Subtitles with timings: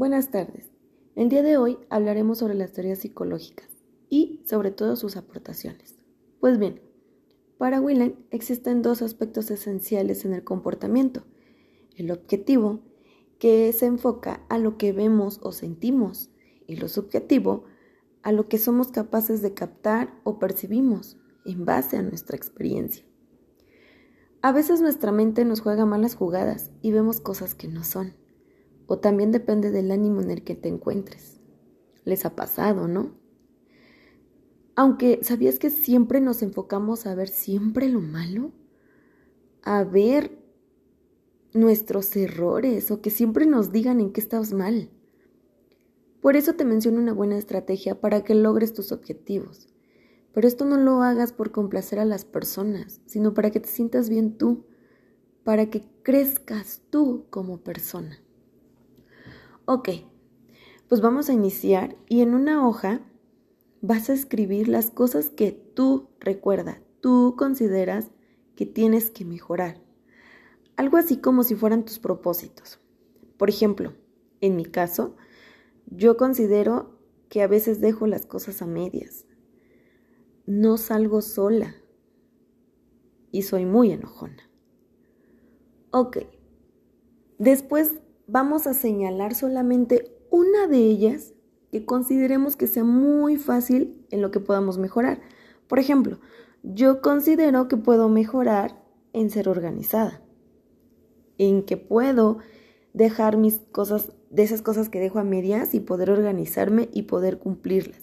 [0.00, 0.70] Buenas tardes.
[1.14, 3.68] El día de hoy hablaremos sobre las teorías psicológicas
[4.08, 5.98] y sobre todo sus aportaciones.
[6.40, 6.80] Pues bien,
[7.58, 11.24] para Willen existen dos aspectos esenciales en el comportamiento.
[11.96, 12.80] El objetivo,
[13.38, 16.30] que se enfoca a lo que vemos o sentimos,
[16.66, 17.64] y lo subjetivo,
[18.22, 23.04] a lo que somos capaces de captar o percibimos en base a nuestra experiencia.
[24.40, 28.14] A veces nuestra mente nos juega malas jugadas y vemos cosas que no son
[28.90, 31.38] o también depende del ánimo en el que te encuentres.
[32.04, 33.12] Les ha pasado, ¿no?
[34.74, 38.50] Aunque, ¿sabías que siempre nos enfocamos a ver siempre lo malo?
[39.62, 40.42] A ver
[41.54, 44.90] nuestros errores o que siempre nos digan en qué estás mal.
[46.20, 49.68] Por eso te menciono una buena estrategia para que logres tus objetivos.
[50.32, 54.08] Pero esto no lo hagas por complacer a las personas, sino para que te sientas
[54.08, 54.64] bien tú,
[55.44, 58.18] para que crezcas tú como persona.
[59.72, 59.88] Ok,
[60.88, 63.02] pues vamos a iniciar y en una hoja
[63.80, 68.10] vas a escribir las cosas que tú recuerdas, tú consideras
[68.56, 69.80] que tienes que mejorar.
[70.74, 72.80] Algo así como si fueran tus propósitos.
[73.36, 73.94] Por ejemplo,
[74.40, 75.14] en mi caso,
[75.86, 79.24] yo considero que a veces dejo las cosas a medias.
[80.46, 81.76] No salgo sola
[83.30, 84.50] y soy muy enojona.
[85.92, 86.18] Ok,
[87.38, 88.00] después
[88.30, 91.34] vamos a señalar solamente una de ellas
[91.72, 95.20] que consideremos que sea muy fácil en lo que podamos mejorar.
[95.68, 96.18] Por ejemplo,
[96.62, 98.80] yo considero que puedo mejorar
[99.12, 100.22] en ser organizada,
[101.38, 102.38] en que puedo
[102.92, 107.38] dejar mis cosas, de esas cosas que dejo a medias y poder organizarme y poder
[107.38, 108.02] cumplirlas.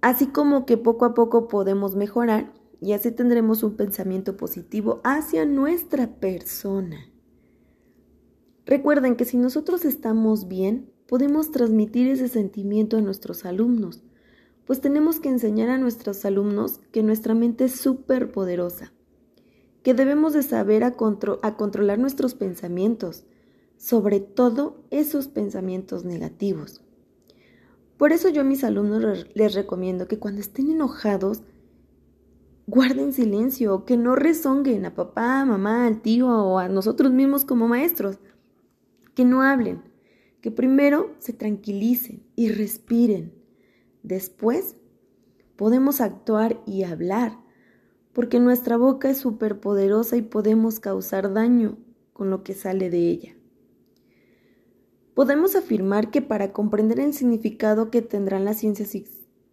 [0.00, 5.46] Así como que poco a poco podemos mejorar y así tendremos un pensamiento positivo hacia
[5.46, 7.13] nuestra persona.
[8.66, 14.02] Recuerden que si nosotros estamos bien, podemos transmitir ese sentimiento a nuestros alumnos,
[14.64, 18.94] pues tenemos que enseñar a nuestros alumnos que nuestra mente es súper poderosa,
[19.82, 23.26] que debemos de saber a, controlar nuestros pensamientos,
[23.76, 26.82] sobre todo esos pensamientos negativos.
[27.98, 31.42] Por eso yo a mis alumnos les recomiendo que cuando estén enojados,
[32.66, 37.68] guarden silencio, que no rezonguen a papá, mamá, al tío o a nosotros mismos como
[37.68, 38.18] maestros
[39.14, 39.82] que no hablen,
[40.40, 43.32] que primero se tranquilicen y respiren.
[44.02, 44.76] Después
[45.56, 47.38] podemos actuar y hablar,
[48.12, 51.78] porque nuestra boca es súper poderosa y podemos causar daño
[52.12, 53.36] con lo que sale de ella.
[55.14, 58.90] Podemos afirmar que para comprender el significado que tendrán las ciencias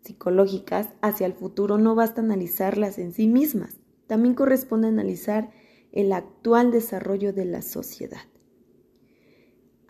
[0.02, 5.52] psicológicas hacia el futuro no basta analizarlas en sí mismas, también corresponde analizar
[5.92, 8.31] el actual desarrollo de la sociedad.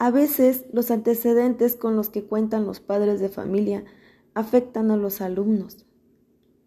[0.02, 3.86] A veces los antecedentes con los que cuentan los padres de familia
[4.34, 5.86] afectan a los alumnos,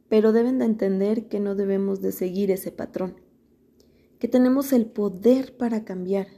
[0.09, 3.17] pero deben de entender que no debemos de seguir ese patrón,
[4.21, 6.28] que tenemos el poder para cambiar,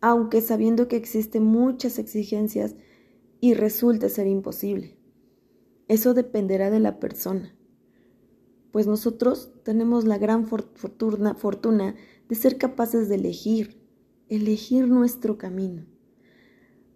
[0.00, 2.74] aunque sabiendo que existen muchas exigencias
[3.38, 4.96] y resulte ser imposible.
[5.86, 7.54] Eso dependerá de la persona,
[8.72, 11.94] pues nosotros tenemos la gran fortuna, fortuna
[12.26, 13.86] de ser capaces de elegir
[14.28, 15.84] elegir nuestro camino.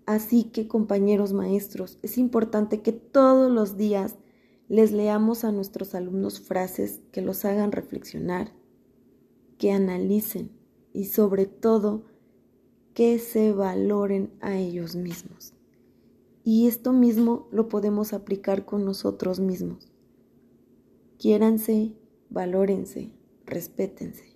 [0.06, 4.16] Así que, compañeros maestros, es importante que todos los días
[4.69, 8.53] les leamos a nuestros alumnos frases que los hagan reflexionar,
[9.59, 10.50] que analicen
[10.93, 12.04] y sobre todo
[12.94, 15.54] que se valoren a ellos mismos.
[16.44, 19.93] Y esto mismo lo podemos aplicar con nosotros mismos.
[21.19, 21.94] Quiéranse,
[22.31, 23.12] valórense,
[23.47, 24.31] respétense.